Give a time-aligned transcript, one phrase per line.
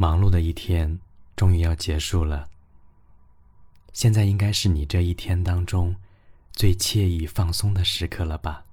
[0.00, 1.00] 忙碌的一天
[1.34, 2.48] 终于要结束了。
[3.92, 5.96] 现在应该是你这一天当中
[6.52, 8.64] 最惬意放松的时刻了吧？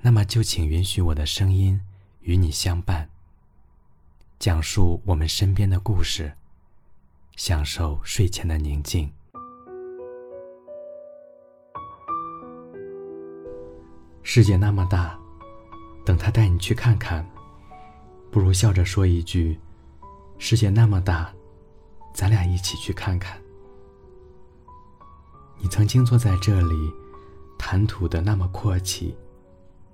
[0.00, 1.80] 那么就请允许我的声音
[2.22, 3.08] 与你相伴，
[4.40, 6.32] 讲述我们身边的故事，
[7.36, 9.08] 享受睡前的宁静。
[14.24, 15.16] 世界那么大，
[16.04, 17.24] 等他带你去看看，
[18.32, 19.56] 不如笑着说一句。
[20.38, 21.32] 世界那么大，
[22.12, 23.40] 咱俩一起去看看。
[25.58, 26.92] 你曾经坐在这里，
[27.58, 29.16] 谈吐的那么阔气，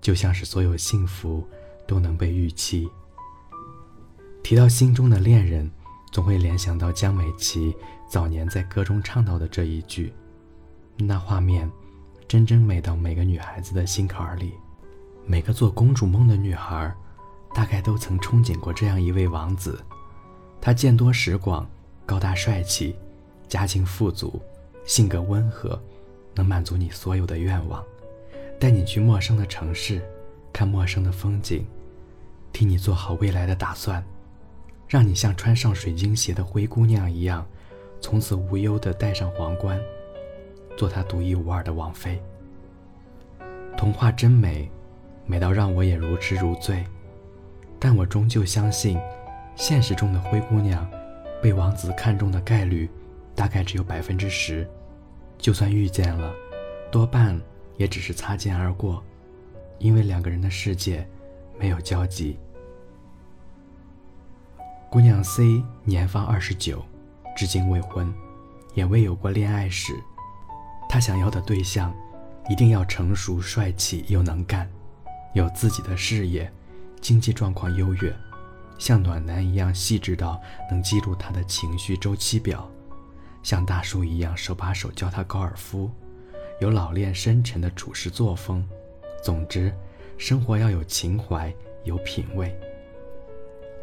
[0.00, 1.46] 就像是所有幸福
[1.86, 2.90] 都能被预期。
[4.42, 5.70] 提到心中的恋人，
[6.10, 7.76] 总会联想到江美琪
[8.08, 10.12] 早年在歌中唱到的这一句，
[10.96, 11.70] 那画面
[12.26, 14.54] 真真美到每个女孩子的心坎里。
[15.26, 16.92] 每个做公主梦的女孩，
[17.54, 19.80] 大概都曾憧憬过这样一位王子。
[20.60, 21.68] 他见多识广，
[22.04, 22.94] 高大帅气，
[23.48, 24.40] 家境富足，
[24.84, 25.80] 性格温和，
[26.34, 27.82] 能满足你所有的愿望，
[28.58, 30.02] 带你去陌生的城市，
[30.52, 31.64] 看陌生的风景，
[32.52, 34.04] 替你做好未来的打算，
[34.86, 37.46] 让你像穿上水晶鞋的灰姑娘一样，
[38.02, 39.80] 从此无忧地戴上皇冠，
[40.76, 42.20] 做他独一无二的王妃。
[43.78, 44.70] 童话真美，
[45.24, 46.84] 美到让我也如痴如醉，
[47.78, 48.98] 但我终究相信。
[49.60, 50.90] 现实中的灰姑娘，
[51.42, 52.88] 被王子看中的概率
[53.34, 54.66] 大概只有百分之十，
[55.36, 56.32] 就算遇见了，
[56.90, 57.38] 多半
[57.76, 59.04] 也只是擦肩而过，
[59.78, 61.06] 因为两个人的世界
[61.58, 62.38] 没有交集。
[64.88, 66.82] 姑娘 C 年方二十九，
[67.36, 68.10] 至今未婚，
[68.72, 69.92] 也未有过恋爱史。
[70.88, 71.94] 她想要的对象，
[72.48, 74.66] 一定要成熟、帅气又能干，
[75.34, 76.50] 有自己的事业，
[77.02, 78.10] 经济状况优越。
[78.80, 80.40] 像暖男一样细致到
[80.70, 82.66] 能记录他的情绪周期表，
[83.42, 85.90] 像大叔一样手把手教他高尔夫，
[86.60, 88.66] 有老练深沉的处事作风。
[89.22, 89.70] 总之，
[90.16, 91.54] 生活要有情怀，
[91.84, 92.58] 有品味。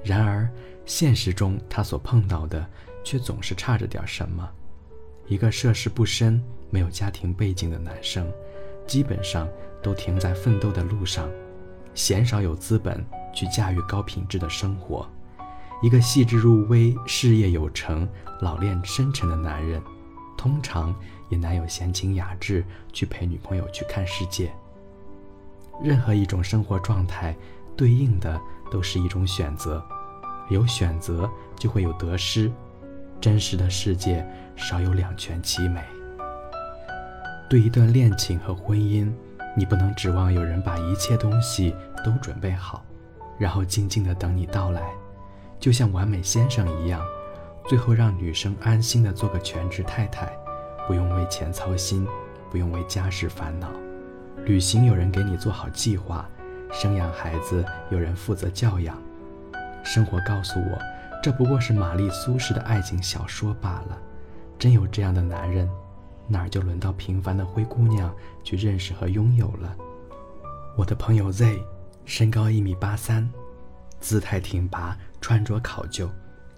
[0.04, 0.50] 然而，
[0.84, 2.68] 现实中他所碰到的
[3.04, 4.50] 却总是差着点什么。
[5.28, 8.28] 一个涉世不深、没有家庭背景的男生，
[8.88, 9.48] 基本上
[9.80, 11.30] 都停在奋斗的路上，
[11.98, 13.06] 鲜少有资本。
[13.34, 15.08] 去驾驭高品质的生活，
[15.84, 18.10] 一个细致入微、事业有成、
[18.42, 19.80] 老练深沉的男人，
[20.36, 20.96] 通常
[21.30, 24.52] 也难有闲情雅致去陪女朋友去看世界。
[25.84, 27.36] 任何一种生活状态，
[27.76, 28.42] 对应的
[28.72, 29.86] 都是一种选择，
[30.50, 32.52] 有选择就会有得失，
[33.22, 35.84] 真实的世界少有两全其美。
[37.48, 39.12] 对一段恋情和婚姻，
[39.58, 41.76] 你不能指望有人把一切东西
[42.06, 42.86] 都准备好。
[43.40, 44.82] 然后静静的等你到来，
[45.60, 47.02] 就像完美先生一样，
[47.68, 50.32] 最后让女生安心的做个全职太太，
[50.88, 52.08] 不用为钱操心，
[52.50, 53.68] 不用为家事烦恼。
[54.46, 56.28] 旅行有人给你做好计划，
[56.72, 58.98] 生养孩子有人负责教养。
[59.84, 60.80] 生活告诉我，
[61.22, 63.98] 这不过是玛丽苏式的爱情小说罢了。
[64.58, 65.70] 真有这样的男人，
[66.28, 69.76] 哪儿就轮到平凡的灰姑娘去认识和拥有了？
[70.76, 71.60] 我的朋友 Z。
[72.06, 73.30] 身高一米八三，
[74.00, 76.10] 姿态挺拔，穿着考究，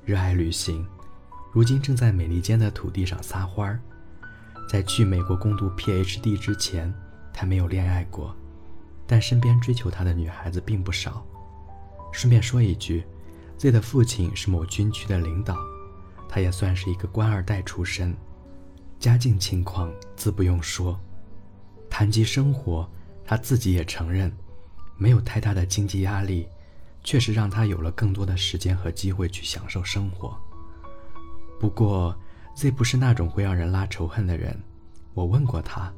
[0.05, 0.85] 热爱旅行。
[1.51, 3.79] 如今正在美利坚的土地上撒欢儿。
[4.69, 6.93] 在去美国攻读 PhD 之前，
[7.33, 8.35] 他没有恋爱过，
[9.07, 11.25] 但身边追求他的女孩子并不少。
[12.11, 13.03] 顺便说一句
[13.57, 15.57] ，Z 的父亲是某军区的领导，
[16.29, 18.15] 他也算是一个官二代出身，
[18.99, 20.99] 家境情况自不用说。
[21.89, 22.87] 谈及生活，
[23.23, 24.31] 他自己也承认。
[24.97, 26.45] 没有太大的经济压力，
[27.05, 30.37] 确实让他有了更多的时间和机会去享受生活。
[31.57, 32.13] 不过
[32.55, 34.61] ，Z 不是那种会让人拉仇恨的人。
[35.13, 35.91] 我问过他，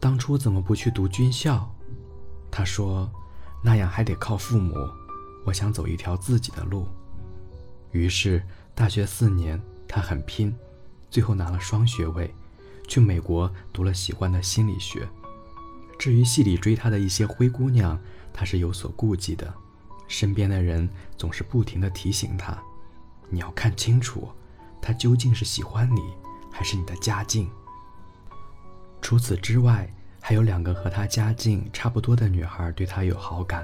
[0.00, 1.72] 当初怎么不去读军校？
[2.50, 3.08] 他说，
[3.62, 4.74] 那样还得靠父母。
[5.44, 6.88] 我想走一条自己的路。
[7.92, 8.42] 于是，
[8.74, 10.52] 大学四年，他很拼，
[11.12, 12.34] 最后拿了双学位，
[12.88, 15.06] 去美国读了喜欢的心理学。
[15.98, 18.00] 至于戏里追他的一些灰姑娘，
[18.32, 19.52] 他是有所顾忌的。
[20.08, 20.88] 身边的人
[21.18, 22.58] 总是不停地提醒他
[23.28, 24.26] ：“你要看清楚，
[24.80, 26.00] 他究竟是喜欢你，
[26.50, 27.48] 还是你的家境。”
[29.02, 33.62] 除此之外，还有两个和他家境差不多的女孩对他有好感。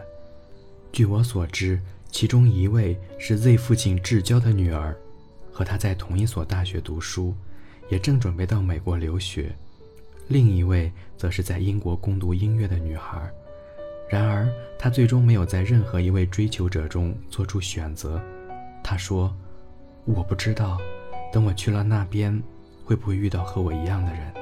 [0.92, 1.80] 据我所知，
[2.10, 4.94] 其中一位是 Z 父亲至交的女儿，
[5.58, 7.34] 和他在同一所大学读书，
[7.88, 9.52] 也正准备到美国留学。
[10.28, 13.28] 另一位则是在英国攻读音乐的女孩，
[14.08, 18.22] 然而她最终没有在任何一位追求者中做出选择，
[18.84, 19.34] 他说
[20.06, 20.78] ：“我不知道，
[21.32, 22.40] 等我去了那边，
[22.84, 24.32] 会不会遇到和我一样的人。”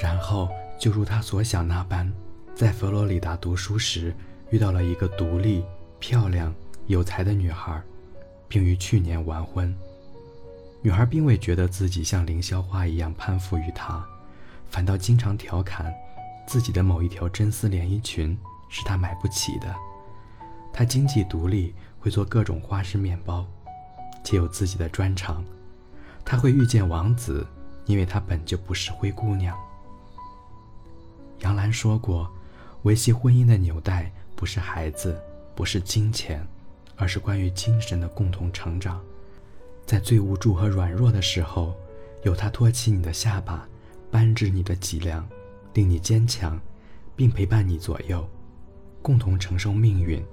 [0.00, 2.08] 然后就如他所想那般，
[2.54, 4.14] 在佛罗里达读书时，
[4.50, 5.64] 遇到了一个独立、
[5.98, 6.54] 漂亮、
[6.86, 7.82] 有才的女孩，
[8.52, 9.74] 并于去年完婚。
[10.82, 14.04] 女孩并未觉得自己像凌霄花一样攀附于他，
[14.68, 15.90] 反倒经常调侃
[16.46, 18.36] 自己的某一条真丝连衣裙
[18.68, 19.74] 是他买不起的。
[20.70, 23.46] 她经济独立，会做各种花式面包，
[24.22, 25.42] 且有自己的专长。
[26.22, 27.46] 她会遇见王子，
[27.86, 29.56] 因为她本就不是灰姑娘。
[31.40, 32.30] 杨澜说过，
[32.82, 35.18] 维系婚姻的纽带不是孩子，
[35.54, 36.46] 不是金钱，
[37.02, 39.02] 而是关于精神的共同成长。
[39.84, 41.74] 在最无助和软弱的时候，
[42.22, 43.66] 有他托起你的下巴，
[44.08, 45.28] 扳直你的脊梁，
[45.74, 46.56] 令你坚强，
[47.16, 48.24] 并陪伴你左右，
[49.02, 50.24] 共同承受命运。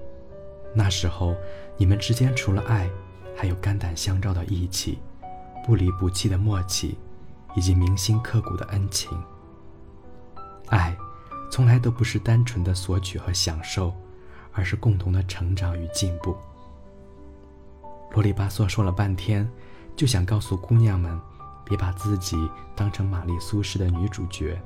[0.71, 1.35] 那时候，
[1.75, 2.87] 你们之间除了爱，
[3.35, 4.99] 还有肝胆相照的义气，
[5.65, 6.99] 不离不弃的默契，
[7.55, 9.09] 以及铭心刻骨的恩情。
[10.67, 10.95] 爱，
[11.49, 13.91] 从来都不是单纯的索取和享受，
[14.51, 16.37] 而是共同的成长与进步。
[18.11, 19.49] 啰里吧嗦说了半天，
[19.95, 21.17] 就想告诉姑娘们，
[21.63, 22.35] 别把自己
[22.75, 24.59] 当成玛丽苏式的女主角，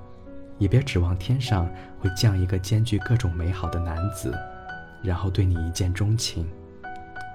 [0.57, 1.69] 也别指望天上
[1.99, 4.33] 会降一个兼具各种美好的男子，
[5.03, 6.49] 然后对你一见钟情。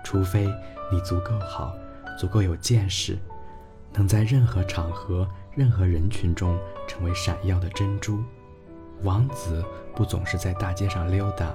[0.03, 0.47] 除非
[0.91, 1.75] 你足够好，
[2.19, 3.19] 足够有见识，
[3.93, 6.59] 能在任何场合、任何人群中
[6.89, 8.23] 成为闪耀的珍珠。
[9.03, 9.63] 王子
[9.95, 11.55] 不总是在大街上溜达，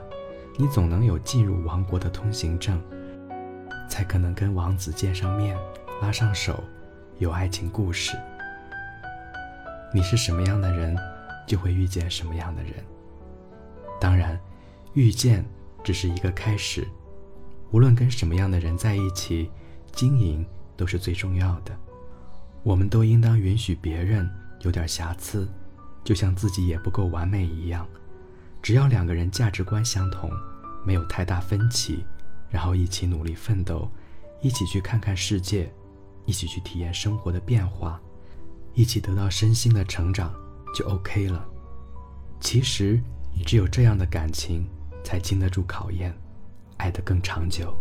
[0.58, 2.80] 你总能有进入王国的通行证。
[3.94, 5.56] 才可能跟王子见上面，
[6.02, 6.64] 拉上手，
[7.20, 8.18] 有爱情故事。
[9.94, 10.98] 你是什么样的人，
[11.48, 12.74] 就会遇见什么样的人。
[14.02, 14.36] 当然，
[14.96, 15.46] 遇见
[15.84, 16.88] 只是一个开始。
[17.70, 19.52] 无论跟什么样的人在一起，
[19.92, 20.44] 经营
[20.76, 21.72] 都是最重要的。
[22.64, 24.28] 我们都应当允许别人
[24.62, 25.48] 有点瑕疵，
[26.04, 27.88] 就像自己也不够完美一样。
[28.60, 30.32] 只要两个人价值观相同，
[30.84, 32.04] 没有太大分歧。
[32.54, 33.90] 然后一起努力奋斗，
[34.40, 35.74] 一起去看看世界，
[36.24, 38.00] 一起去体验生活的变化，
[38.76, 40.32] 一起得到身心的成长，
[40.76, 41.44] 就 OK 了。
[42.40, 43.02] 其实，
[43.44, 44.70] 只有这样的感情，
[45.04, 46.16] 才经得住考验，
[46.78, 47.76] 爱得更长久。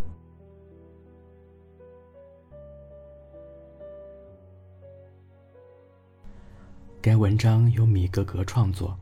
[7.02, 8.98] 该文章由米格格创作。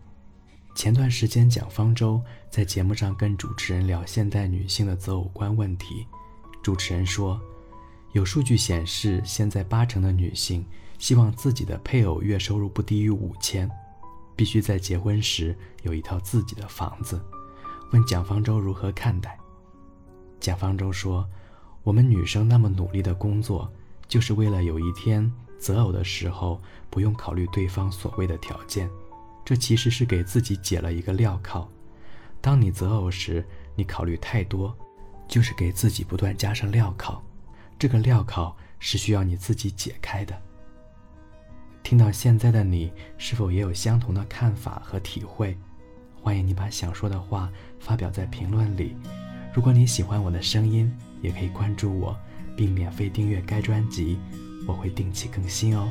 [0.81, 2.19] 前段时间，蒋方舟
[2.49, 6.07] 在节目上跟主持人聊现代女性的择偶观问题。
[6.63, 7.39] 主持人说，
[8.13, 10.65] 有数据显示，现在八成的女性
[10.99, 13.71] 希望自己的配偶月收入不低于五千，
[14.35, 17.21] 必须在结婚时有一套自己的房子。
[17.93, 19.39] 问蒋方舟如何看待？
[20.41, 21.29] 蒋方舟说，
[21.83, 23.71] 我们女生那么努力的工作，
[24.09, 28.89] 就是为了有一天择偶的时候不用考虑对方所谓的条件。
[29.51, 31.69] 这其实是给自己解了一个镣铐。
[32.41, 33.45] 当你择偶时，
[33.75, 34.73] 你考虑太多，
[35.27, 37.21] 就是给自己不断加上镣铐。
[37.77, 40.41] 这个镣铐是需要你自己解开的。
[41.83, 45.59] 听到现在的你，是否也有相同的看法和体会？
[46.15, 47.51] 欢迎你把想说的话
[47.81, 48.95] 发表在评论里。
[49.53, 52.17] 如果你喜欢我的声音，也可以关注我，
[52.57, 54.17] 并免费订阅该专辑，
[54.65, 55.91] 我会定期更新哦。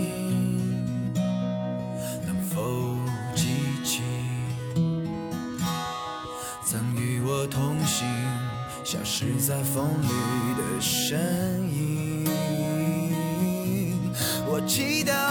[8.91, 10.07] 消失在风里
[10.57, 11.17] 的身
[11.73, 12.25] 影。
[14.45, 15.30] 我祈祷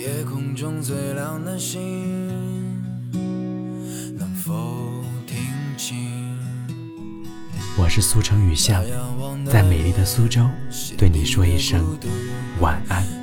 [0.00, 1.78] 夜空中最亮的星，
[4.16, 5.36] 能否听
[5.76, 6.38] 清？
[7.76, 8.82] 我是苏城雨巷，
[9.44, 10.40] 在美丽的苏州，
[10.96, 11.84] 对你说一声
[12.60, 13.19] 晚安。